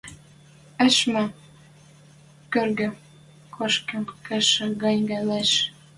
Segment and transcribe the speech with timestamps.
[0.85, 1.23] Ышма
[2.53, 2.89] кӧргӹ
[3.55, 5.51] кошкен кешӹ гань ылеш.